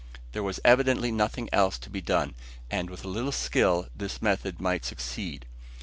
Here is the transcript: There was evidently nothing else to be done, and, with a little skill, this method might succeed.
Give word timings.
There 0.31 0.41
was 0.41 0.59
evidently 0.65 1.11
nothing 1.11 1.47
else 1.53 1.77
to 1.77 1.87
be 1.91 2.01
done, 2.01 2.33
and, 2.71 2.89
with 2.89 3.05
a 3.05 3.07
little 3.07 3.31
skill, 3.31 3.87
this 3.95 4.19
method 4.19 4.59
might 4.59 4.83
succeed. 4.83 5.45